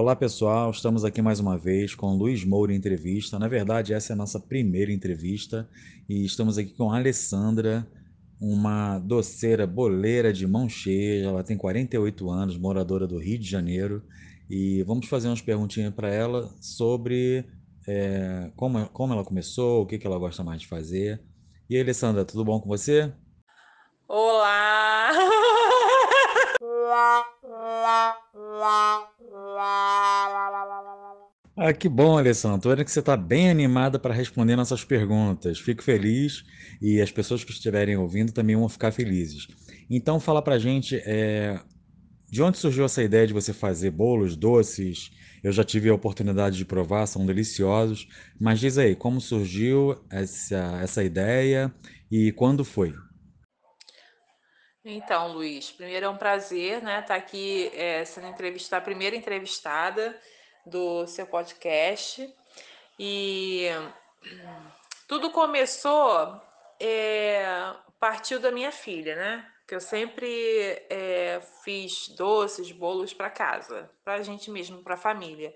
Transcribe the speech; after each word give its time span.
Olá 0.00 0.16
pessoal, 0.16 0.70
estamos 0.70 1.04
aqui 1.04 1.20
mais 1.20 1.40
uma 1.40 1.58
vez 1.58 1.94
com 1.94 2.16
Luiz 2.16 2.42
Moura 2.42 2.72
Entrevista. 2.72 3.38
Na 3.38 3.48
verdade, 3.48 3.92
essa 3.92 4.14
é 4.14 4.14
a 4.14 4.16
nossa 4.16 4.40
primeira 4.40 4.90
entrevista 4.90 5.68
e 6.08 6.24
estamos 6.24 6.56
aqui 6.56 6.72
com 6.72 6.90
a 6.90 6.96
Alessandra, 6.96 7.86
uma 8.40 8.98
doceira 8.98 9.66
boleira 9.66 10.32
de 10.32 10.46
mão 10.46 10.70
cheia. 10.70 11.26
Ela 11.26 11.44
tem 11.44 11.54
48 11.54 12.30
anos, 12.30 12.56
moradora 12.56 13.06
do 13.06 13.18
Rio 13.18 13.38
de 13.38 13.46
Janeiro 13.46 14.02
e 14.48 14.82
vamos 14.84 15.06
fazer 15.06 15.28
umas 15.28 15.42
perguntinhas 15.42 15.92
para 15.92 16.08
ela 16.08 16.50
sobre 16.62 17.44
é, 17.86 18.50
como, 18.56 18.88
como 18.88 19.12
ela 19.12 19.22
começou, 19.22 19.82
o 19.82 19.86
que, 19.86 19.98
que 19.98 20.06
ela 20.06 20.18
gosta 20.18 20.42
mais 20.42 20.62
de 20.62 20.66
fazer. 20.66 21.20
E 21.68 21.76
aí, 21.76 21.82
Alessandra, 21.82 22.24
tudo 22.24 22.42
bom 22.42 22.58
com 22.58 22.70
você? 22.70 23.12
Olá! 24.08 25.10
Ah, 31.56 31.72
que 31.72 31.88
bom, 31.88 32.18
Alessandra. 32.18 32.60
Tô 32.60 32.68
vendo 32.68 32.84
que 32.84 32.90
você 32.90 33.00
está 33.00 33.16
bem 33.16 33.50
animada 33.50 33.98
para 33.98 34.14
responder 34.14 34.56
nossas 34.56 34.84
perguntas. 34.84 35.58
Fico 35.58 35.82
feliz 35.82 36.42
e 36.80 37.00
as 37.00 37.10
pessoas 37.10 37.44
que 37.44 37.50
estiverem 37.50 37.96
ouvindo 37.96 38.32
também 38.32 38.56
vão 38.56 38.68
ficar 38.68 38.92
felizes. 38.92 39.46
Então, 39.88 40.20
fala 40.20 40.42
pra 40.42 40.58
gente, 40.58 40.96
é, 41.04 41.58
de 42.30 42.42
onde 42.42 42.58
surgiu 42.58 42.84
essa 42.84 43.02
ideia 43.02 43.26
de 43.26 43.32
você 43.32 43.52
fazer 43.52 43.90
bolos, 43.90 44.36
doces? 44.36 45.10
Eu 45.42 45.52
já 45.52 45.64
tive 45.64 45.88
a 45.88 45.94
oportunidade 45.94 46.56
de 46.56 46.64
provar, 46.64 47.06
são 47.06 47.26
deliciosos. 47.26 48.06
Mas 48.38 48.60
diz 48.60 48.78
aí, 48.78 48.94
como 48.94 49.20
surgiu 49.20 49.96
essa, 50.10 50.78
essa 50.82 51.02
ideia 51.02 51.74
e 52.10 52.32
quando 52.32 52.64
foi? 52.64 52.94
Então, 54.92 55.32
Luiz, 55.32 55.70
primeiro 55.70 56.06
é 56.06 56.08
um 56.08 56.16
prazer, 56.16 56.82
né, 56.82 57.00
estar 57.00 57.08
tá 57.08 57.14
aqui 57.14 57.70
é, 57.74 58.04
sendo 58.04 58.26
entrevistada, 58.26 58.82
a 58.82 58.84
primeira 58.84 59.14
entrevistada 59.14 60.20
do 60.66 61.06
seu 61.06 61.26
podcast. 61.26 62.28
E 62.98 63.68
tudo 65.06 65.30
começou, 65.30 66.40
é, 66.80 67.72
partiu 68.00 68.40
da 68.40 68.50
minha 68.50 68.72
filha, 68.72 69.14
né? 69.14 69.48
Que 69.66 69.76
eu 69.76 69.80
sempre 69.80 70.28
é, 70.90 71.40
fiz 71.62 72.08
doces, 72.08 72.72
bolos 72.72 73.14
para 73.14 73.30
casa, 73.30 73.88
para 74.04 74.14
a 74.14 74.22
gente 74.22 74.50
mesmo, 74.50 74.82
para 74.82 74.94
a 74.94 74.98
família. 74.98 75.54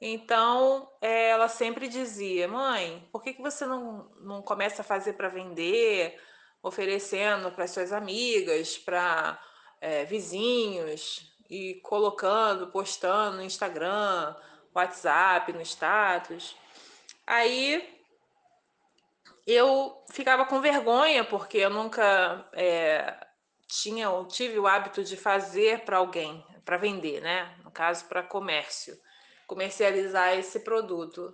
Então, 0.00 0.90
ela 1.02 1.48
sempre 1.48 1.88
dizia: 1.88 2.48
Mãe, 2.48 3.06
por 3.12 3.22
que, 3.22 3.34
que 3.34 3.42
você 3.42 3.66
não, 3.66 4.10
não 4.20 4.40
começa 4.40 4.80
a 4.80 4.84
fazer 4.84 5.12
para 5.12 5.28
vender? 5.28 6.18
Oferecendo 6.66 7.52
para 7.52 7.68
suas 7.68 7.92
amigas, 7.92 8.76
para 8.76 9.40
é, 9.80 10.04
vizinhos 10.04 11.32
e 11.48 11.74
colocando, 11.74 12.66
postando 12.66 13.36
no 13.36 13.42
Instagram, 13.44 14.34
WhatsApp, 14.74 15.52
no 15.52 15.60
status. 15.62 16.56
Aí 17.24 17.96
eu 19.46 20.02
ficava 20.10 20.44
com 20.44 20.60
vergonha 20.60 21.24
porque 21.24 21.58
eu 21.58 21.70
nunca 21.70 22.44
é, 22.52 23.16
tinha 23.68 24.08
tive 24.24 24.58
o 24.58 24.66
hábito 24.66 25.04
de 25.04 25.16
fazer 25.16 25.84
para 25.84 25.98
alguém, 25.98 26.44
para 26.64 26.76
vender, 26.76 27.20
né? 27.20 27.56
No 27.62 27.70
caso, 27.70 28.06
para 28.06 28.24
comércio, 28.24 28.98
comercializar 29.46 30.36
esse 30.36 30.58
produto. 30.60 31.32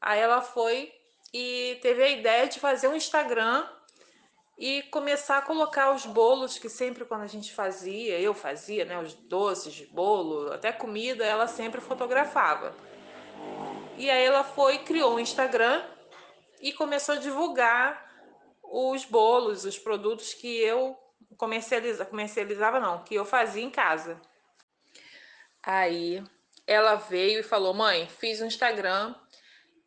Aí 0.00 0.18
ela 0.18 0.40
foi 0.40 0.90
e 1.34 1.78
teve 1.82 2.02
a 2.02 2.08
ideia 2.08 2.48
de 2.48 2.58
fazer 2.58 2.88
um 2.88 2.96
Instagram 2.96 3.68
e 4.60 4.82
começar 4.82 5.38
a 5.38 5.42
colocar 5.42 5.90
os 5.94 6.04
bolos 6.04 6.58
que 6.58 6.68
sempre 6.68 7.06
quando 7.06 7.22
a 7.22 7.26
gente 7.26 7.50
fazia, 7.50 8.20
eu 8.20 8.34
fazia, 8.34 8.84
né, 8.84 8.98
os 9.00 9.14
doces, 9.14 9.88
bolo, 9.88 10.52
até 10.52 10.70
comida, 10.70 11.24
ela 11.24 11.46
sempre 11.46 11.80
fotografava. 11.80 12.76
E 13.96 14.10
aí 14.10 14.22
ela 14.22 14.44
foi, 14.44 14.76
criou 14.80 15.14
um 15.14 15.18
Instagram 15.18 15.82
e 16.60 16.74
começou 16.74 17.14
a 17.14 17.18
divulgar 17.18 18.06
os 18.62 19.06
bolos, 19.06 19.64
os 19.64 19.78
produtos 19.78 20.34
que 20.34 20.58
eu 20.58 20.94
comercializava, 21.38 22.10
comercializava 22.10 22.78
não, 22.78 23.02
que 23.02 23.14
eu 23.14 23.24
fazia 23.24 23.64
em 23.64 23.70
casa. 23.70 24.20
Aí 25.62 26.22
ela 26.66 26.96
veio 26.96 27.40
e 27.40 27.42
falou: 27.42 27.72
"Mãe, 27.72 28.06
fiz 28.08 28.42
um 28.42 28.46
Instagram 28.46 29.14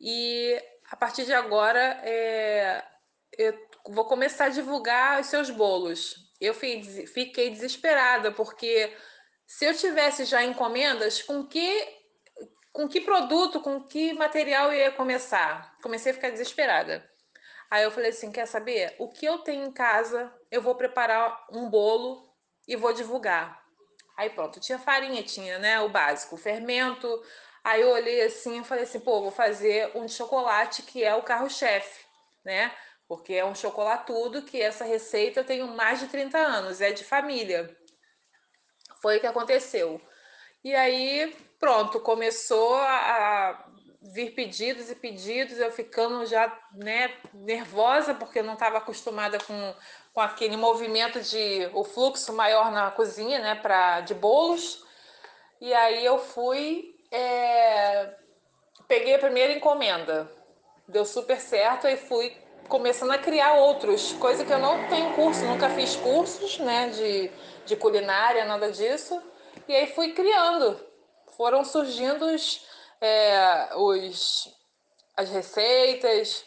e 0.00 0.60
a 0.90 0.96
partir 0.96 1.24
de 1.24 1.32
agora 1.32 2.00
é, 2.02 2.84
eu 3.38 3.73
vou 3.88 4.04
começar 4.04 4.46
a 4.46 4.50
divulgar 4.50 5.20
os 5.20 5.26
seus 5.26 5.50
bolos. 5.50 6.16
Eu 6.40 6.54
fiquei 6.54 7.50
desesperada, 7.50 8.32
porque 8.32 8.94
se 9.46 9.64
eu 9.64 9.74
tivesse 9.74 10.24
já 10.24 10.42
encomendas, 10.42 11.22
com 11.22 11.46
que, 11.46 11.88
com 12.72 12.88
que 12.88 13.00
produto, 13.00 13.60
com 13.60 13.82
que 13.82 14.12
material 14.12 14.72
eu 14.72 14.78
ia 14.78 14.92
começar? 14.92 15.76
Comecei 15.82 16.12
a 16.12 16.14
ficar 16.14 16.30
desesperada. 16.30 17.08
Aí 17.70 17.82
eu 17.82 17.90
falei 17.90 18.10
assim: 18.10 18.30
quer 18.30 18.46
saber? 18.46 18.94
O 18.98 19.08
que 19.08 19.26
eu 19.26 19.38
tenho 19.38 19.64
em 19.64 19.72
casa, 19.72 20.32
eu 20.50 20.62
vou 20.62 20.74
preparar 20.74 21.46
um 21.52 21.68
bolo 21.68 22.28
e 22.66 22.76
vou 22.76 22.92
divulgar. 22.92 23.62
Aí 24.16 24.30
pronto, 24.30 24.60
tinha 24.60 24.78
farinha, 24.78 25.22
tinha 25.22 25.58
né, 25.58 25.80
o 25.80 25.88
básico, 25.88 26.34
o 26.34 26.38
fermento. 26.38 27.08
Aí 27.62 27.80
eu 27.80 27.90
olhei 27.90 28.22
assim 28.22 28.60
e 28.60 28.64
falei 28.64 28.84
assim: 28.84 29.00
pô, 29.00 29.22
vou 29.22 29.30
fazer 29.30 29.90
um 29.94 30.06
de 30.06 30.12
chocolate 30.12 30.82
que 30.82 31.02
é 31.02 31.14
o 31.14 31.22
carro-chefe, 31.22 32.04
né? 32.44 32.72
Porque 33.08 33.34
é 33.34 33.44
um 33.44 33.54
chocolatudo 33.54 34.42
que 34.42 34.60
essa 34.60 34.84
receita 34.84 35.40
eu 35.40 35.44
tenho 35.44 35.68
mais 35.68 36.00
de 36.00 36.08
30 36.08 36.38
anos, 36.38 36.80
é 36.80 36.90
de 36.90 37.04
família. 37.04 37.76
Foi 39.00 39.18
o 39.18 39.20
que 39.20 39.26
aconteceu. 39.26 40.00
E 40.62 40.74
aí, 40.74 41.36
pronto, 41.58 42.00
começou 42.00 42.74
a 42.76 43.68
vir 44.00 44.34
pedidos 44.34 44.90
e 44.90 44.94
pedidos, 44.94 45.58
eu 45.58 45.72
ficando 45.72 46.26
já 46.26 46.52
né, 46.72 47.14
nervosa, 47.32 48.14
porque 48.14 48.38
eu 48.38 48.44
não 48.44 48.54
estava 48.54 48.78
acostumada 48.78 49.38
com, 49.38 49.74
com 50.12 50.20
aquele 50.20 50.56
movimento 50.56 51.20
de 51.20 51.68
o 51.72 51.84
fluxo 51.84 52.32
maior 52.32 52.70
na 52.70 52.90
cozinha, 52.90 53.38
né, 53.38 53.54
pra, 53.54 54.00
de 54.00 54.14
bolos. 54.14 54.84
E 55.60 55.72
aí 55.72 56.04
eu 56.04 56.18
fui, 56.18 56.94
é, 57.10 58.14
peguei 58.86 59.14
a 59.14 59.18
primeira 59.18 59.52
encomenda, 59.52 60.30
deu 60.86 61.04
super 61.04 61.40
certo, 61.40 61.86
e 61.86 61.96
fui 61.96 62.36
começando 62.68 63.10
a 63.10 63.18
criar 63.18 63.54
outros, 63.54 64.12
coisa 64.14 64.44
que 64.44 64.52
eu 64.52 64.58
não 64.58 64.88
tenho 64.88 65.14
curso, 65.14 65.44
nunca 65.44 65.70
fiz 65.70 65.96
cursos, 65.96 66.58
né, 66.58 66.88
de, 66.90 67.30
de 67.66 67.76
culinária, 67.76 68.44
nada 68.44 68.70
disso. 68.70 69.20
E 69.68 69.74
aí 69.74 69.86
fui 69.88 70.12
criando, 70.12 70.78
foram 71.36 71.64
surgindo 71.64 72.26
os, 72.26 72.66
é, 73.00 73.76
os 73.76 74.52
as 75.16 75.30
receitas, 75.30 76.44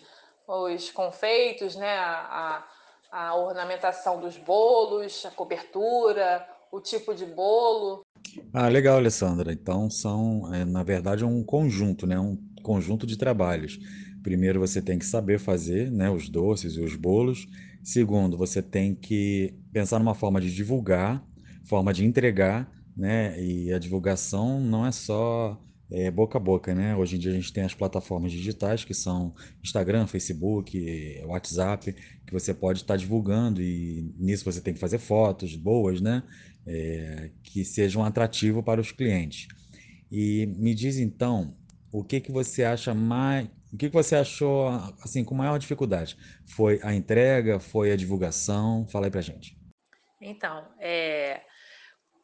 os 0.47 0.91
confeitos, 0.91 1.75
né, 1.75 1.97
a, 1.97 2.65
a 3.11 3.35
ornamentação 3.35 4.19
dos 4.19 4.37
bolos, 4.37 5.25
a 5.25 5.31
cobertura, 5.31 6.47
o 6.71 6.79
tipo 6.81 7.13
de 7.13 7.25
bolo. 7.25 8.05
Ah, 8.53 8.67
legal, 8.67 8.97
Alessandra. 8.97 9.51
Então 9.51 9.89
são, 9.89 10.53
é, 10.53 10.65
na 10.65 10.83
verdade, 10.83 11.23
um 11.23 11.43
conjunto, 11.43 12.05
né? 12.05 12.19
Um 12.19 12.37
conjunto 12.61 13.07
de 13.07 13.17
trabalhos. 13.17 13.79
Primeiro, 14.27 14.59
você 14.59 14.81
tem 14.81 14.99
que 14.99 15.05
saber 15.05 15.39
fazer, 15.39 15.89
né, 15.89 16.09
os 16.09 16.27
doces 16.27 16.73
e 16.73 16.81
os 16.81 16.97
bolos. 16.97 17.47
Segundo, 17.81 18.35
você 18.35 18.61
tem 18.61 18.93
que 18.93 19.53
pensar 19.71 19.99
numa 19.99 20.13
forma 20.13 20.41
de 20.41 20.53
divulgar, 20.53 21.25
forma 21.63 21.93
de 21.93 22.03
entregar, 22.03 22.69
né? 22.93 23.41
E 23.41 23.71
a 23.71 23.79
divulgação 23.79 24.59
não 24.59 24.85
é 24.85 24.91
só 24.91 25.57
é, 25.89 26.11
boca 26.11 26.37
a 26.37 26.41
boca, 26.41 26.75
né? 26.75 26.93
Hoje 26.93 27.15
em 27.15 27.19
dia 27.19 27.31
a 27.31 27.35
gente 27.35 27.53
tem 27.53 27.63
as 27.63 27.73
plataformas 27.73 28.33
digitais 28.33 28.83
que 28.83 28.93
são 28.93 29.33
Instagram, 29.63 30.05
Facebook, 30.07 30.77
WhatsApp, 31.25 31.95
que 32.25 32.33
você 32.33 32.53
pode 32.53 32.79
estar 32.79 32.97
divulgando 32.97 33.61
e 33.61 34.13
nisso 34.19 34.43
você 34.43 34.59
tem 34.59 34.73
que 34.73 34.79
fazer 34.81 34.97
fotos 34.97 35.55
boas, 35.55 36.01
né? 36.01 36.21
É, 36.65 37.29
que 37.41 37.63
sejam 37.63 38.03
atrativos 38.03 38.61
para 38.61 38.81
os 38.81 38.91
clientes. 38.91 39.47
E 40.11 40.53
me 40.57 40.75
diz 40.75 40.97
então, 40.97 41.55
o 41.93 42.03
que 42.03 42.19
que 42.19 42.29
você 42.29 42.65
acha 42.65 42.93
mais, 42.93 43.47
o 43.71 43.77
que 43.77 43.89
você 43.89 44.15
achou 44.15 44.69
assim 45.03 45.23
com 45.23 45.35
maior 45.35 45.57
dificuldade? 45.57 46.17
Foi 46.55 46.79
a 46.83 46.93
entrega? 46.93 47.59
Foi 47.59 47.91
a 47.91 47.95
divulgação? 47.95 48.87
Fala 48.87 49.07
aí 49.07 49.11
pra 49.11 49.21
gente. 49.21 49.57
Então, 50.21 50.67
é, 50.79 51.41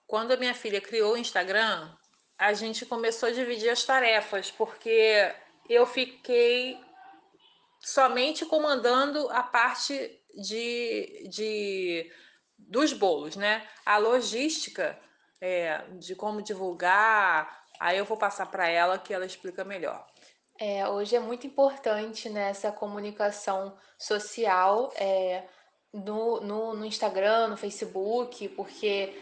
quando 0.08 0.32
a 0.32 0.38
minha 0.38 0.54
filha 0.54 0.82
criou 0.82 1.14
o 1.14 1.18
Instagram, 1.18 1.92
a 2.38 2.54
gente 2.54 2.86
começou 2.86 3.30
a 3.30 3.32
dividir 3.32 3.70
as 3.70 3.84
tarefas, 3.84 4.52
porque 4.52 5.34
eu 5.70 5.86
fiquei 5.86 6.78
somente 7.80 8.46
comandando 8.46 9.30
a 9.30 9.44
parte 9.44 10.20
de, 10.36 11.30
de 11.30 12.12
dos 12.58 12.94
bolos, 12.94 13.36
né? 13.36 13.68
A 13.86 13.98
logística 13.98 14.98
é, 15.40 15.84
de 16.00 16.16
como 16.16 16.42
divulgar, 16.42 17.64
Aí 17.84 17.98
eu 17.98 18.06
vou 18.06 18.16
passar 18.16 18.46
para 18.46 18.68
ela 18.70 18.98
que 18.98 19.14
ela 19.14 19.26
explica 19.26 19.66
melhor. 19.66 20.08
É, 20.60 20.88
hoje 20.88 21.16
é 21.16 21.20
muito 21.20 21.48
importante 21.48 22.30
né, 22.30 22.54
comunicação 22.76 23.76
social 23.98 24.92
é, 24.96 25.44
no, 25.92 26.42
no, 26.42 26.74
no, 26.74 26.86
Instagram, 26.86 27.48
no 27.48 27.58
Facebook, 27.58 28.48
porque 28.50 29.14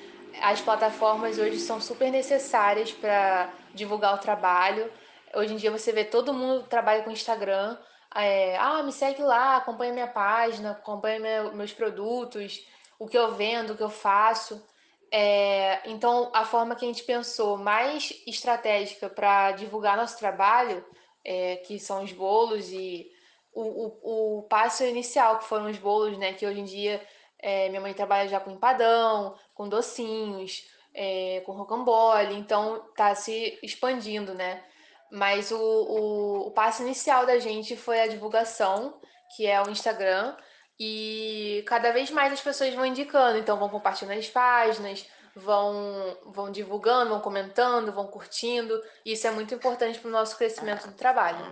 as 0.42 0.62
plataformas 0.62 1.38
hoje 1.38 1.60
são 1.60 1.80
super 1.80 2.12
necessárias 2.12 2.92
para 2.92 3.52
divulgar 3.74 4.16
o 4.16 4.20
trabalho. 4.20 4.92
Hoje 5.34 5.54
em 5.54 5.58
dia 5.58 5.72
você 5.72 5.92
vê 5.92 6.04
todo 6.04 6.34
mundo 6.34 6.68
trabalha 6.68 7.04
com 7.04 7.12
Instagram. 7.12 7.78
É, 8.14 8.58
ah, 8.58 8.84
me 8.84 8.92
segue 8.92 9.22
lá, 9.22 9.56
acompanha 9.56 9.94
minha 9.94 10.08
página, 10.08 10.72
acompanha 10.72 11.20
meu, 11.20 11.54
meus 11.54 11.72
produtos, 11.72 12.62
o 13.00 13.08
que 13.08 13.18
eu 13.18 13.34
vendo, 13.34 13.72
o 13.72 13.78
que 13.78 13.84
eu 13.84 13.90
faço. 13.90 14.62
É, 15.10 15.82
então, 15.90 16.30
a 16.34 16.46
forma 16.46 16.76
que 16.76 16.86
a 16.86 16.88
gente 16.88 17.04
pensou 17.04 17.58
mais 17.58 18.14
estratégica 18.26 19.10
para 19.10 19.52
divulgar 19.54 19.98
nosso 19.98 20.18
trabalho, 20.18 20.86
é, 21.24 21.58
que 21.58 21.80
são 21.80 22.04
os 22.04 22.12
bolos 22.12 22.72
e 22.72 23.10
o, 23.54 23.62
o, 23.62 24.40
o 24.40 24.44
passo 24.44 24.84
inicial, 24.84 25.40
que 25.40 25.46
foram 25.46 25.70
os 25.70 25.78
bolos, 25.78 26.18
né? 26.18 26.34
Que 26.34 26.46
hoje 26.46 26.60
em 26.60 26.66
dia 26.66 27.02
é, 27.40 27.70
minha 27.70 27.82
mãe 27.82 27.94
trabalha 27.94 28.30
já 28.30 28.40
com 28.40 28.52
empadão, 28.52 29.36
com 29.54 29.68
docinhos, 29.68 30.64
é, 30.94 31.42
com 31.46 31.54
rocambole, 31.54 32.36
então 32.36 32.80
tá 32.96 33.16
se 33.16 33.60
expandindo, 33.64 34.34
né? 34.34 34.64
Mas 35.12 35.52
o, 35.52 35.58
o, 35.58 36.48
o 36.48 36.52
passo 36.52 36.84
inicial 36.84 37.26
da 37.26 37.38
gente 37.40 37.76
foi 37.76 38.00
a 38.00 38.08
divulgação, 38.08 39.00
que 39.36 39.46
é 39.46 39.62
o 39.62 39.70
Instagram, 39.70 40.36
e 40.80 41.64
cada 41.68 41.92
vez 41.92 42.10
mais 42.10 42.32
as 42.34 42.42
pessoas 42.42 42.74
vão 42.74 42.86
indicando, 42.86 43.38
então 43.38 43.58
vão 43.58 43.70
compartilhando 43.70 44.18
as 44.18 44.30
páginas, 44.30 45.06
vão, 45.44 46.18
vão 46.34 46.52
divulgando, 46.52 47.10
vão 47.10 47.20
comentando, 47.20 47.92
vão 47.92 48.08
curtindo. 48.08 48.74
Isso 49.06 49.28
é 49.28 49.32
muito 49.32 49.54
importante 49.54 50.00
para 50.00 50.10
o 50.10 50.12
nosso 50.12 50.38
crescimento 50.38 50.88
do 50.88 50.94
trabalho. 50.94 51.46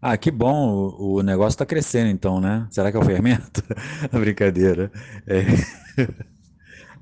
Ah, 0.00 0.16
que 0.16 0.30
bom, 0.30 0.94
o, 0.96 1.22
negócio 1.22 1.56
está 1.56 1.66
crescendo 1.66 2.08
então, 2.08 2.40
né? 2.40 2.68
Será 2.70 2.90
que 2.90 2.96
é 2.96 3.00
o 3.00 3.04
fermento? 3.04 3.62
Brincadeira. 4.12 4.90
É... 5.26 5.42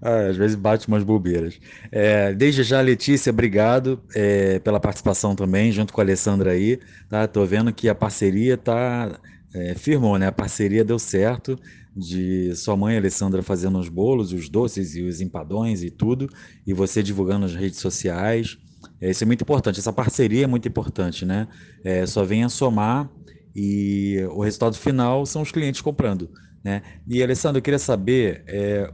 Ah, 0.03 0.27
às 0.29 0.37
vezes 0.37 0.55
bate 0.57 0.87
umas 0.89 1.03
bobeiras. 1.03 1.59
É, 1.91 2.35
desde 2.35 2.63
já, 2.63 2.83
Letícia, 2.83 3.31
obrigado 3.33 4.03
é, 4.15 4.59
pela 4.59 4.79
participação 4.79 5.35
também, 5.35 5.73
junto 5.73 5.91
com 5.91 6.01
a 6.01 6.05
Alessandra 6.05 6.51
aí. 6.51 6.79
Tá? 7.09 7.27
Tô 7.27 7.45
vendo 7.47 7.73
que 7.73 7.89
a 7.89 7.95
parceria 7.95 8.59
tá 8.59 9.19
é, 9.55 9.75
firmou, 9.75 10.19
né? 10.19 10.27
A 10.27 10.33
parceria 10.33 10.85
deu 10.85 10.99
certo 10.99 11.59
de 11.97 12.55
sua 12.55 12.77
mãe, 12.77 12.97
Alessandra, 12.97 13.43
fazendo 13.43 13.79
os 13.79 13.89
bolos, 13.89 14.33
os 14.33 14.49
doces 14.49 14.95
e 14.97 15.03
os 15.03 15.21
empadões 15.21 15.83
e 15.83 15.91
tudo, 15.91 16.29
e 16.67 16.75
você 16.75 17.03
divulgando 17.03 17.41
nas 17.41 17.55
redes 17.55 17.79
sociais. 17.79 18.59
É, 19.01 19.11
isso 19.11 19.25
é 19.25 19.27
muito 19.27 19.43
importante, 19.43 19.81
essa 19.81 19.93
parceria 19.93 20.45
é 20.45 20.47
muito 20.47 20.69
importante, 20.69 21.25
né? 21.25 21.49
É, 21.83 22.07
só 22.07 22.23
vem 22.23 22.45
a 22.45 22.49
somar 22.49 23.11
e 23.55 24.19
o 24.33 24.43
resultado 24.43 24.77
final 24.77 25.25
são 25.25 25.43
os 25.43 25.51
clientes 25.51 25.81
comprando, 25.81 26.31
né? 26.63 26.83
E, 27.09 27.23
Alessandra, 27.23 27.59
eu 27.59 27.63
queria 27.63 27.79
saber 27.79 28.45
é, 28.47 28.93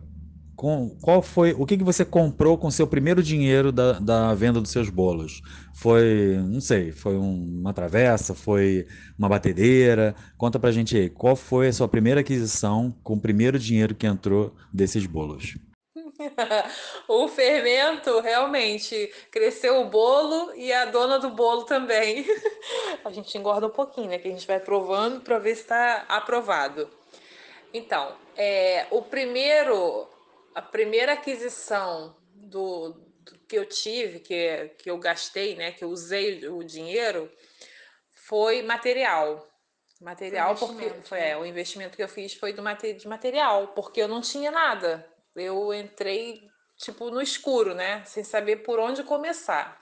com, 0.56 0.96
qual 1.00 1.22
foi 1.22 1.52
o 1.52 1.66
que, 1.66 1.76
que 1.76 1.84
você 1.84 2.04
comprou 2.04 2.56
com 2.58 2.70
seu 2.70 2.86
primeiro 2.86 3.22
dinheiro 3.22 3.72
da, 3.72 3.92
da 3.94 4.34
venda 4.34 4.60
dos 4.60 4.70
seus 4.70 4.88
bolos? 4.88 5.40
Foi, 5.74 6.36
não 6.48 6.60
sei, 6.60 6.92
foi 6.92 7.16
um, 7.16 7.60
uma 7.60 7.72
travessa, 7.72 8.34
foi 8.34 8.86
uma 9.18 9.28
batedeira? 9.28 10.14
Conta 10.36 10.58
pra 10.58 10.70
gente 10.70 10.96
aí, 10.96 11.10
qual 11.10 11.34
foi 11.34 11.68
a 11.68 11.72
sua 11.72 11.88
primeira 11.88 12.20
aquisição 12.20 12.94
com 13.02 13.14
o 13.14 13.20
primeiro 13.20 13.58
dinheiro 13.58 13.94
que 13.94 14.06
entrou 14.06 14.54
desses 14.72 15.06
bolos? 15.06 15.56
o 17.08 17.28
fermento 17.28 18.20
realmente 18.20 19.12
cresceu 19.30 19.80
o 19.80 19.88
bolo 19.88 20.54
e 20.54 20.72
a 20.72 20.84
dona 20.84 21.18
do 21.18 21.30
bolo 21.30 21.64
também. 21.64 22.24
a 23.04 23.10
gente 23.10 23.36
engorda 23.36 23.66
um 23.66 23.70
pouquinho, 23.70 24.08
né? 24.08 24.18
Que 24.18 24.28
a 24.28 24.30
gente 24.30 24.46
vai 24.46 24.60
provando 24.60 25.20
para 25.20 25.38
ver 25.38 25.54
se 25.54 25.62
está 25.62 26.04
aprovado. 26.08 26.88
Então, 27.74 28.12
é, 28.36 28.86
o 28.90 29.02
primeiro 29.02 30.06
a 30.54 30.62
primeira 30.62 31.12
aquisição 31.12 32.16
do, 32.34 32.90
do, 32.90 33.38
que 33.48 33.56
eu 33.56 33.66
tive, 33.66 34.20
que, 34.20 34.68
que 34.78 34.90
eu 34.90 34.98
gastei, 34.98 35.54
né, 35.56 35.72
que 35.72 35.84
eu 35.84 35.88
usei 35.88 36.48
o 36.48 36.62
dinheiro, 36.62 37.30
foi 38.12 38.62
material. 38.62 39.48
Material, 40.00 40.56
foi 40.56 40.68
porque 40.68 41.08
foi, 41.08 41.18
é, 41.18 41.28
né? 41.28 41.36
o 41.36 41.46
investimento 41.46 41.96
que 41.96 42.02
eu 42.02 42.08
fiz 42.08 42.34
foi 42.34 42.52
do, 42.52 42.62
de 42.62 43.08
material, 43.08 43.68
porque 43.68 44.02
eu 44.02 44.08
não 44.08 44.20
tinha 44.20 44.50
nada. 44.50 45.08
Eu 45.34 45.72
entrei 45.72 46.42
tipo 46.76 47.08
no 47.10 47.22
escuro, 47.22 47.72
né? 47.74 48.04
Sem 48.04 48.24
saber 48.24 48.56
por 48.56 48.80
onde 48.80 49.04
começar. 49.04 49.80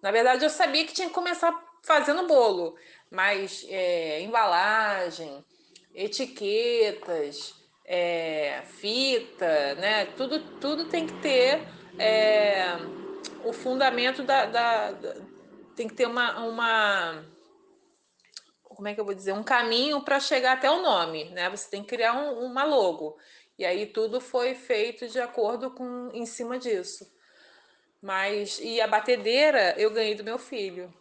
Na 0.00 0.12
verdade, 0.12 0.44
eu 0.44 0.50
sabia 0.50 0.86
que 0.86 0.92
tinha 0.92 1.08
que 1.08 1.14
começar 1.14 1.52
fazendo 1.82 2.28
bolo, 2.28 2.76
mas 3.10 3.66
é, 3.68 4.20
embalagem, 4.20 5.44
etiquetas, 5.94 7.54
é, 7.86 8.62
fita, 8.66 9.76
né? 9.76 10.06
Tudo, 10.16 10.40
tudo 10.58 10.88
tem 10.88 11.06
que 11.06 11.14
ter 11.20 11.62
é, 11.98 12.76
o 13.44 13.52
fundamento 13.52 14.24
da, 14.24 14.44
da, 14.44 14.90
da, 14.90 15.14
tem 15.76 15.86
que 15.86 15.94
ter 15.94 16.06
uma, 16.06 16.40
uma 16.40 17.24
como 18.64 18.88
é 18.88 18.94
que 18.94 19.00
eu 19.00 19.04
vou 19.04 19.14
dizer 19.14 19.32
um 19.32 19.44
caminho 19.44 20.02
para 20.02 20.18
chegar 20.18 20.54
até 20.54 20.68
o 20.68 20.82
nome, 20.82 21.26
né? 21.30 21.48
Você 21.48 21.70
tem 21.70 21.82
que 21.82 21.88
criar 21.88 22.12
um, 22.14 22.44
uma 22.44 22.64
logo 22.64 23.16
e 23.56 23.64
aí 23.64 23.86
tudo 23.86 24.20
foi 24.20 24.54
feito 24.54 25.06
de 25.08 25.20
acordo 25.20 25.70
com 25.70 26.10
em 26.12 26.26
cima 26.26 26.58
disso. 26.58 27.10
Mas 28.02 28.58
e 28.60 28.80
a 28.80 28.86
batedeira 28.86 29.74
eu 29.78 29.90
ganhei 29.90 30.14
do 30.14 30.24
meu 30.24 30.38
filho. 30.38 30.92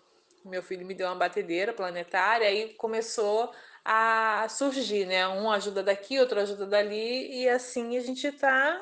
Meu 0.45 0.61
filho 0.61 0.85
me 0.85 0.93
deu 0.93 1.07
uma 1.07 1.15
batedeira 1.15 1.73
planetária 1.73 2.51
e 2.51 2.73
começou 2.75 3.51
a 3.85 4.47
surgir, 4.49 5.05
né? 5.05 5.27
Um 5.27 5.51
ajuda 5.51 5.83
daqui, 5.83 6.19
outro 6.19 6.39
ajuda 6.39 6.65
dali, 6.65 7.43
e 7.43 7.47
assim 7.47 7.95
a 7.95 8.01
gente 8.01 8.31
tá, 8.31 8.81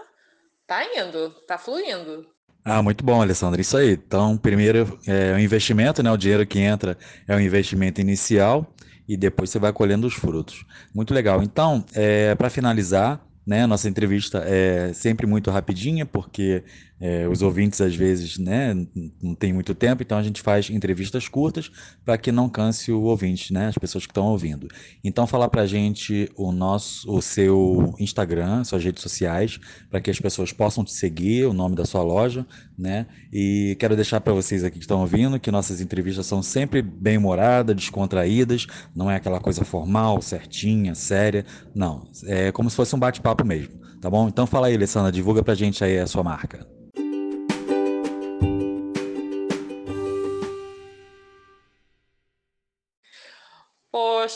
tá 0.65 0.83
indo, 0.97 1.29
tá 1.45 1.57
fluindo. 1.57 2.25
Ah, 2.63 2.81
muito 2.81 3.03
bom, 3.03 3.21
Alessandra. 3.21 3.59
Isso 3.59 3.75
aí. 3.75 3.91
Então, 3.91 4.37
primeiro 4.37 4.97
é 5.05 5.33
o 5.33 5.39
investimento, 5.39 6.01
né? 6.01 6.09
O 6.09 6.15
dinheiro 6.15 6.47
que 6.47 6.59
entra 6.59 6.97
é 7.27 7.35
o 7.35 7.39
investimento 7.39 7.99
inicial 7.99 8.73
e 9.05 9.17
depois 9.17 9.49
você 9.49 9.59
vai 9.59 9.73
colhendo 9.73 10.07
os 10.07 10.13
frutos. 10.13 10.65
Muito 10.95 11.13
legal. 11.13 11.43
Então, 11.43 11.83
é, 11.93 12.33
para 12.35 12.49
finalizar, 12.49 13.21
né, 13.45 13.67
nossa 13.67 13.89
entrevista 13.89 14.43
é 14.45 14.93
sempre 14.93 15.27
muito 15.27 15.51
rapidinha, 15.51 16.05
porque 16.05 16.63
é, 17.05 17.27
os 17.27 17.41
ouvintes, 17.41 17.81
às 17.81 17.93
vezes, 17.93 18.37
né, 18.37 18.73
não 19.21 19.35
tem 19.35 19.51
muito 19.51 19.75
tempo, 19.75 20.01
então 20.01 20.17
a 20.17 20.23
gente 20.23 20.41
faz 20.41 20.69
entrevistas 20.69 21.27
curtas 21.27 21.69
para 22.05 22.17
que 22.17 22.31
não 22.31 22.47
canse 22.47 22.93
o 22.93 23.01
ouvinte, 23.01 23.51
né, 23.51 23.67
as 23.67 23.77
pessoas 23.77 24.05
que 24.05 24.11
estão 24.11 24.27
ouvindo. 24.27 24.69
Então, 25.03 25.27
falar 25.27 25.49
para 25.49 25.63
a 25.63 25.67
gente 25.67 26.31
o, 26.37 26.53
nosso, 26.53 27.11
o 27.11 27.21
seu 27.21 27.93
Instagram, 27.99 28.63
suas 28.63 28.81
redes 28.85 29.03
sociais, 29.03 29.59
para 29.89 29.99
que 29.99 30.09
as 30.09 30.17
pessoas 30.17 30.53
possam 30.53 30.81
te 30.81 30.93
seguir, 30.93 31.45
o 31.45 31.51
nome 31.51 31.75
da 31.75 31.83
sua 31.83 32.01
loja, 32.01 32.47
né, 32.77 33.05
e 33.33 33.75
quero 33.81 33.97
deixar 33.97 34.21
para 34.21 34.31
vocês 34.31 34.63
aqui 34.63 34.77
que 34.77 34.85
estão 34.85 35.01
ouvindo 35.01 35.37
que 35.37 35.51
nossas 35.51 35.81
entrevistas 35.81 36.25
são 36.25 36.41
sempre 36.41 36.81
bem-humoradas, 36.81 37.75
descontraídas, 37.75 38.65
não 38.95 39.11
é 39.11 39.17
aquela 39.17 39.41
coisa 39.41 39.65
formal, 39.65 40.21
certinha, 40.21 40.95
séria, 40.95 41.45
não, 41.75 42.07
é 42.27 42.49
como 42.53 42.69
se 42.69 42.77
fosse 42.77 42.95
um 42.95 42.99
bate-papo 42.99 43.45
mesmo, 43.45 43.73
tá 43.99 44.09
bom? 44.09 44.29
Então 44.29 44.47
fala 44.47 44.67
aí, 44.67 44.75
Alessandra, 44.75 45.11
divulga 45.11 45.43
para 45.43 45.51
a 45.51 45.57
gente 45.57 45.83
aí 45.83 45.99
a 45.99 46.07
sua 46.07 46.23
marca. 46.23 46.65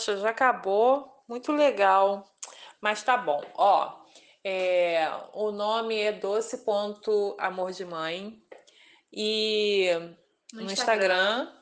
Poxa, 0.08 0.16
já 0.16 0.30
acabou. 0.30 1.22
Muito 1.28 1.52
legal. 1.52 2.24
Mas 2.80 3.02
tá 3.02 3.16
bom. 3.16 3.42
Ó, 3.54 3.92
é, 4.42 5.06
o 5.34 5.50
nome 5.50 5.98
é 6.00 6.12
Doce 6.12 6.64
Ponto 6.64 7.36
Amor 7.38 7.72
de 7.72 7.84
Mãe. 7.84 8.42
E 9.12 9.90
no, 10.52 10.62
no 10.62 10.72
Instagram. 10.72 11.42
Instagram. 11.42 11.52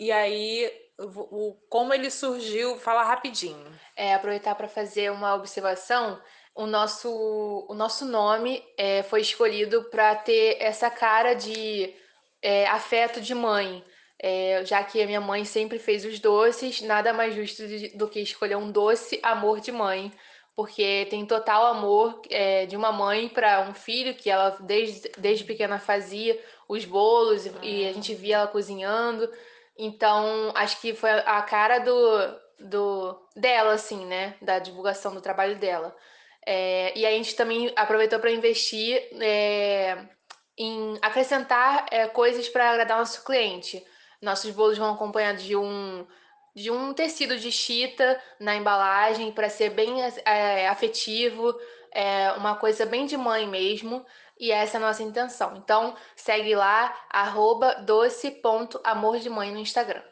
E 0.00 0.10
aí, 0.10 0.72
o, 0.98 1.54
como 1.68 1.94
ele 1.94 2.10
surgiu, 2.10 2.76
fala 2.78 3.04
rapidinho. 3.04 3.72
É, 3.96 4.14
aproveitar 4.14 4.56
para 4.56 4.66
fazer 4.66 5.12
uma 5.12 5.34
observação. 5.34 6.20
O 6.56 6.66
nosso, 6.66 7.66
o 7.68 7.74
nosso 7.74 8.04
nome 8.04 8.64
é, 8.76 9.04
foi 9.04 9.20
escolhido 9.20 9.84
para 9.90 10.16
ter 10.16 10.56
essa 10.60 10.90
cara 10.90 11.34
de 11.34 11.94
é, 12.42 12.66
afeto 12.66 13.20
de 13.20 13.34
mãe. 13.34 13.84
É, 14.20 14.64
já 14.64 14.82
que 14.82 15.02
a 15.02 15.06
minha 15.06 15.20
mãe 15.20 15.44
sempre 15.44 15.78
fez 15.78 16.04
os 16.04 16.18
doces, 16.18 16.80
nada 16.80 17.12
mais 17.12 17.34
justo 17.34 17.62
do 17.96 18.08
que 18.08 18.20
escolher 18.20 18.56
um 18.56 18.70
doce 18.70 19.18
amor 19.22 19.60
de 19.60 19.72
mãe, 19.72 20.12
porque 20.56 21.06
tem 21.10 21.26
total 21.26 21.66
amor 21.66 22.22
é, 22.30 22.64
de 22.66 22.76
uma 22.76 22.92
mãe 22.92 23.28
para 23.28 23.62
um 23.62 23.74
filho, 23.74 24.14
que 24.14 24.30
ela 24.30 24.56
desde, 24.60 25.10
desde 25.18 25.44
pequena 25.44 25.78
fazia 25.78 26.40
os 26.68 26.84
bolos 26.84 27.46
e 27.62 27.86
a 27.86 27.92
gente 27.92 28.14
via 28.14 28.36
ela 28.36 28.46
cozinhando. 28.46 29.28
Então, 29.76 30.52
acho 30.54 30.80
que 30.80 30.94
foi 30.94 31.10
a 31.10 31.42
cara 31.42 31.80
do, 31.80 32.40
do 32.60 33.20
dela, 33.34 33.72
assim, 33.72 34.06
né? 34.06 34.36
Da 34.40 34.58
divulgação 34.60 35.12
do 35.12 35.20
trabalho 35.20 35.56
dela. 35.58 35.94
É, 36.46 36.96
e 36.96 37.04
a 37.06 37.10
gente 37.10 37.34
também 37.34 37.72
aproveitou 37.74 38.18
para 38.20 38.30
investir 38.30 39.02
é, 39.20 39.98
em 40.56 40.98
acrescentar 41.02 41.86
é, 41.90 42.06
coisas 42.06 42.48
para 42.48 42.70
agradar 42.70 42.98
nosso 42.98 43.24
cliente. 43.24 43.84
Nossos 44.24 44.50
bolos 44.50 44.78
vão 44.78 44.92
acompanhados 44.94 45.42
de 45.42 45.54
um 45.56 46.06
de 46.54 46.70
um 46.70 46.94
tecido 46.94 47.36
de 47.36 47.50
chita 47.50 48.20
na 48.38 48.54
embalagem 48.54 49.32
para 49.32 49.48
ser 49.48 49.70
bem 49.70 49.96
é, 50.24 50.68
afetivo. 50.68 51.52
é 51.92 52.32
uma 52.32 52.54
coisa 52.56 52.86
bem 52.86 53.06
de 53.06 53.16
mãe 53.16 53.46
mesmo, 53.46 54.04
e 54.38 54.50
essa 54.50 54.76
é 54.76 54.78
a 54.78 54.86
nossa 54.86 55.02
intenção. 55.02 55.56
Então, 55.56 55.96
segue 56.16 56.54
lá, 56.54 56.94
arroba 57.10 57.74
doce.amordemãe 57.74 59.50
no 59.52 59.58
Instagram. 59.58 60.02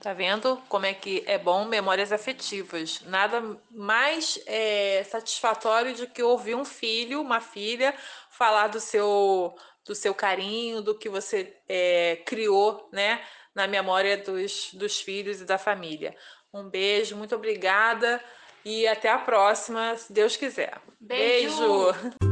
Tá 0.00 0.12
vendo 0.12 0.60
como 0.68 0.84
é 0.84 0.92
que 0.92 1.22
é 1.28 1.38
bom 1.38 1.64
memórias 1.64 2.10
afetivas? 2.12 3.00
Nada 3.02 3.56
mais 3.70 4.36
é, 4.46 5.04
satisfatório 5.04 5.94
do 5.94 6.08
que 6.08 6.22
ouvir 6.22 6.56
um 6.56 6.64
filho, 6.64 7.20
uma 7.20 7.40
filha, 7.40 7.94
falar 8.28 8.66
do 8.66 8.80
seu, 8.80 9.54
do 9.84 9.94
seu 9.94 10.14
carinho, 10.14 10.80
do 10.80 10.96
que 10.96 11.08
você 11.08 11.56
é, 11.68 12.16
criou, 12.24 12.88
né, 12.92 13.20
na 13.54 13.66
memória 13.66 14.16
dos, 14.16 14.70
dos 14.74 15.00
filhos 15.00 15.40
e 15.40 15.44
da 15.44 15.58
família. 15.58 16.16
Um 16.52 16.68
beijo, 16.68 17.16
muito 17.16 17.34
obrigada 17.34 18.22
e 18.64 18.86
até 18.86 19.10
a 19.10 19.18
próxima, 19.18 19.96
se 19.96 20.12
Deus 20.12 20.36
quiser. 20.36 20.80
Beijo. 21.00 21.92
beijo. 21.92 22.31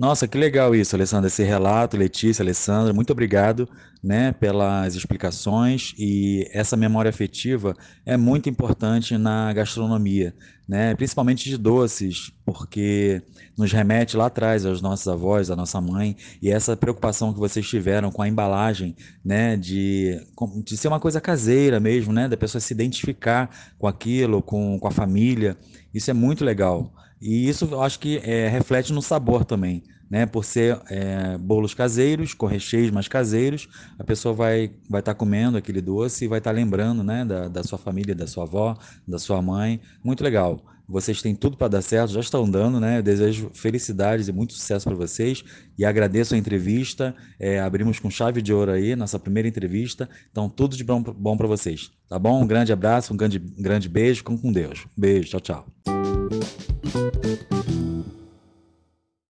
Nossa, 0.00 0.26
que 0.26 0.38
legal 0.38 0.74
isso, 0.74 0.96
Alessandra, 0.96 1.26
esse 1.26 1.42
relato, 1.42 1.94
Letícia, 1.94 2.42
Alessandra, 2.42 2.90
muito 2.90 3.10
obrigado, 3.10 3.68
né, 4.02 4.32
pelas 4.32 4.94
explicações 4.94 5.92
e 5.98 6.48
essa 6.54 6.74
memória 6.74 7.10
afetiva 7.10 7.76
é 8.06 8.16
muito 8.16 8.48
importante 8.48 9.18
na 9.18 9.52
gastronomia, 9.52 10.34
né, 10.66 10.94
principalmente 10.94 11.50
de 11.50 11.58
doces, 11.58 12.32
porque 12.46 13.20
nos 13.58 13.70
remete 13.72 14.16
lá 14.16 14.24
atrás 14.24 14.64
aos 14.64 14.80
nossos 14.80 15.06
avós, 15.06 15.50
à 15.50 15.54
nossa 15.54 15.78
mãe 15.82 16.16
e 16.40 16.50
essa 16.50 16.74
preocupação 16.74 17.34
que 17.34 17.38
vocês 17.38 17.68
tiveram 17.68 18.10
com 18.10 18.22
a 18.22 18.28
embalagem, 18.28 18.96
né, 19.22 19.54
de, 19.54 20.18
de 20.64 20.78
ser 20.78 20.88
uma 20.88 20.98
coisa 20.98 21.20
caseira 21.20 21.78
mesmo, 21.78 22.10
né, 22.10 22.26
da 22.26 22.38
pessoa 22.38 22.58
se 22.58 22.72
identificar 22.72 23.50
com 23.78 23.86
aquilo, 23.86 24.40
com, 24.40 24.80
com 24.80 24.88
a 24.88 24.90
família, 24.90 25.58
isso 25.92 26.10
é 26.10 26.14
muito 26.14 26.42
legal. 26.42 26.90
E 27.20 27.48
isso 27.48 27.66
eu 27.70 27.82
acho 27.82 27.98
que 27.98 28.18
é, 28.18 28.48
reflete 28.48 28.92
no 28.92 29.02
sabor 29.02 29.44
também, 29.44 29.82
né? 30.10 30.24
Por 30.24 30.44
ser 30.44 30.80
é, 30.88 31.36
bolos 31.36 31.74
caseiros, 31.74 32.32
com 32.32 32.46
recheios 32.46 32.90
mais 32.90 33.08
caseiros, 33.08 33.68
a 33.98 34.04
pessoa 34.04 34.34
vai 34.34 34.64
estar 34.64 34.78
vai 34.88 35.02
tá 35.02 35.14
comendo 35.14 35.58
aquele 35.58 35.80
doce 35.80 36.24
e 36.24 36.28
vai 36.28 36.38
estar 36.38 36.50
tá 36.50 36.56
lembrando, 36.56 37.04
né? 37.04 37.24
Da, 37.24 37.48
da 37.48 37.62
sua 37.62 37.78
família, 37.78 38.14
da 38.14 38.26
sua 38.26 38.44
avó, 38.44 38.76
da 39.06 39.18
sua 39.18 39.42
mãe. 39.42 39.80
Muito 40.02 40.24
legal. 40.24 40.64
Vocês 40.90 41.22
têm 41.22 41.36
tudo 41.36 41.56
para 41.56 41.68
dar 41.68 41.82
certo, 41.82 42.10
já 42.10 42.18
estão 42.18 42.50
dando, 42.50 42.80
né? 42.80 42.98
Eu 42.98 43.02
desejo 43.02 43.48
felicidades 43.54 44.26
e 44.26 44.32
muito 44.32 44.54
sucesso 44.54 44.88
para 44.88 44.96
vocês 44.96 45.44
e 45.78 45.84
agradeço 45.84 46.34
a 46.34 46.36
entrevista. 46.36 47.14
É, 47.38 47.60
abrimos 47.60 48.00
com 48.00 48.10
chave 48.10 48.42
de 48.42 48.52
ouro 48.52 48.72
aí, 48.72 48.96
nossa 48.96 49.16
primeira 49.16 49.48
entrevista. 49.48 50.10
Então, 50.32 50.48
tudo 50.48 50.76
de 50.76 50.82
bom, 50.82 51.00
bom 51.00 51.36
para 51.36 51.46
vocês, 51.46 51.92
tá 52.08 52.18
bom? 52.18 52.42
Um 52.42 52.46
grande 52.46 52.72
abraço, 52.72 53.14
um 53.14 53.16
grande, 53.16 53.38
grande 53.38 53.88
beijo, 53.88 54.24
com, 54.24 54.36
com 54.36 54.50
Deus. 54.50 54.84
Beijo, 54.96 55.28
tchau, 55.28 55.40
tchau. 55.40 56.19
Thank 56.30 57.70
you. 57.70 57.89